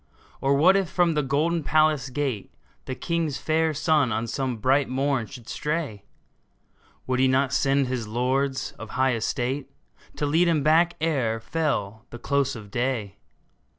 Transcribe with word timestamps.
Or 0.41 0.55
what 0.55 0.75
if 0.75 0.89
from 0.89 1.13
the 1.13 1.21
golden 1.21 1.61
palace 1.63 2.09
gate 2.09 2.51
The 2.85 2.95
king's 2.95 3.37
fair 3.37 3.71
son 3.71 4.11
on 4.11 4.25
some 4.25 4.57
bright 4.57 4.89
morn 4.89 5.27
should 5.27 5.47
stray? 5.47 6.05
Would 7.05 7.19
he 7.19 7.27
not 7.27 7.53
send 7.53 7.85
his 7.85 8.07
lords 8.07 8.71
of 8.79 8.89
high 8.97 9.13
estate 9.13 9.69
To 10.15 10.25
lead 10.25 10.47
him 10.47 10.63
back 10.63 10.95
ere 10.99 11.39
fell 11.39 12.07
the 12.09 12.17
close 12.17 12.55
of 12.55 12.71
day 12.71 13.19